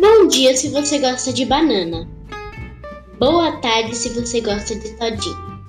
[0.00, 2.06] Bom dia se você gosta de banana.
[3.18, 5.60] Boa tarde se você gosta de todinho.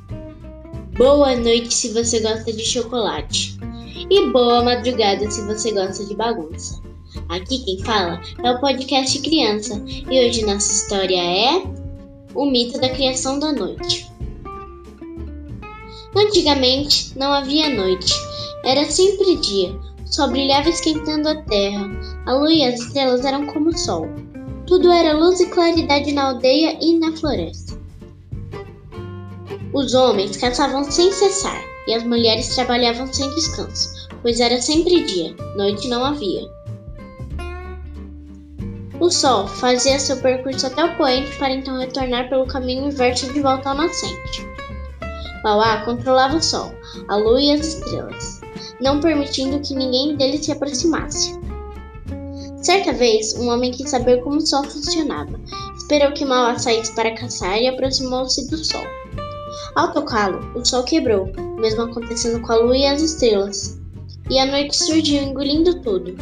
[0.98, 3.58] Boa noite se você gosta de chocolate.
[4.10, 6.82] E boa madrugada se você gosta de bagunça.
[7.30, 11.64] Aqui quem fala é o podcast Criança e hoje nossa história é
[12.36, 14.12] O Mito da Criação da Noite.
[16.14, 18.14] Antigamente não havia noite,
[18.66, 19.74] era sempre dia.
[20.10, 21.86] Sol brilhava esquentando a terra,
[22.26, 24.08] a lua e as estrelas eram como o sol.
[24.66, 27.78] Tudo era luz e claridade na aldeia e na floresta.
[29.74, 35.36] Os homens caçavam sem cessar e as mulheres trabalhavam sem descanso, pois era sempre dia,
[35.56, 36.42] noite não havia.
[39.00, 43.42] O sol fazia seu percurso até o poente para então retornar pelo caminho inverso de
[43.42, 44.48] volta ao nascente.
[45.44, 46.74] Mauá controlava o sol,
[47.08, 48.37] a lua e as estrelas,
[48.82, 51.40] não permitindo que ninguém deles se aproximasse.
[52.62, 55.40] Certa vez, um homem quis saber como o sol funcionava.
[55.78, 58.84] Esperou que Mauá saísse para caçar e aproximou-se do sol.
[59.76, 63.80] Ao tocá-lo, o sol quebrou, o mesmo acontecendo com a lua e as estrelas.
[64.30, 66.16] E a noite surgiu, engolindo tudo.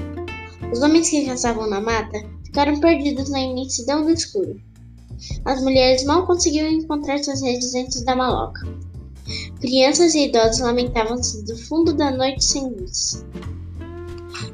[0.71, 4.59] Os homens que caçavam na mata ficaram perdidos na imensidão do escuro.
[5.45, 8.61] As mulheres mal conseguiam encontrar suas redes dentro da maloca.
[9.59, 13.25] Crianças e idosos lamentavam-se do fundo da noite sem luz.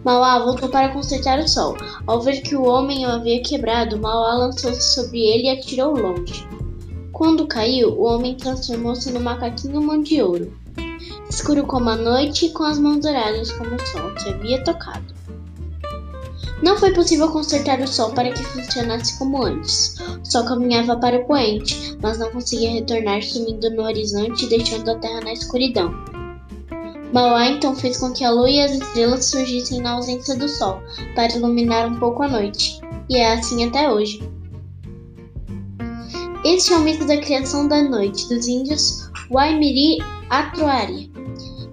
[0.03, 1.75] Mauá voltou para consertar o sol.
[2.07, 6.47] Ao ver que o homem o havia quebrado, Mauá lançou-se sobre ele e atirou longe.
[7.11, 10.51] Quando caiu, o homem transformou-se no macaquinho mão de ouro,
[11.29, 15.20] escuro como a noite e com as mãos douradas como o sol que havia tocado.
[16.61, 19.95] Não foi possível consertar o sol para que funcionasse como antes.
[19.99, 24.89] O sol caminhava para o poente, mas não conseguia retornar, sumindo no horizonte e deixando
[24.89, 25.91] a terra na escuridão.
[27.11, 30.81] Mauá então fez com que a lua e as estrelas surgissem na ausência do sol,
[31.13, 34.21] para iluminar um pouco a noite, e é assim até hoje.
[36.45, 39.97] Este é o mito da criação da noite dos índios Waimiri
[40.29, 41.11] Atuari,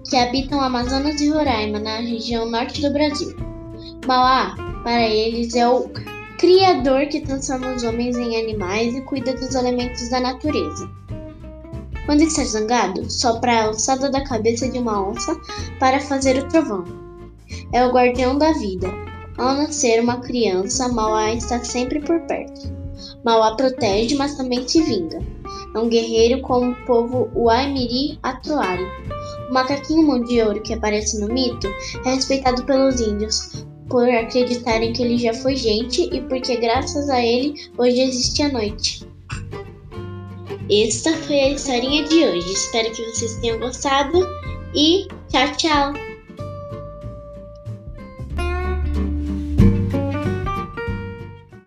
[0.09, 3.35] que habitam Amazonas e Roraima, na região norte do Brasil.
[4.05, 5.89] Mauá, para eles, é o
[6.37, 10.89] criador que transforma os homens em animais e cuida dos elementos da natureza.
[12.05, 15.39] Quando está zangado, sopra a alçada da cabeça de uma onça
[15.79, 16.85] para fazer o trovão.
[17.71, 18.87] É o guardião da vida.
[19.37, 22.73] Ao nascer uma criança, Mauá está sempre por perto.
[23.23, 25.19] Mauá protege, mas também se vinga.
[25.75, 28.87] É um guerreiro como o povo Waimiri Atuari.
[29.49, 31.67] O macaquinho mão de ouro que aparece no mito
[32.05, 37.23] é respeitado pelos índios por acreditarem que ele já foi gente e porque graças a
[37.23, 39.07] ele hoje existe a noite.
[40.71, 42.53] Esta foi a historinha de hoje.
[42.53, 44.27] Espero que vocês tenham gostado
[44.75, 46.08] e tchau, tchau!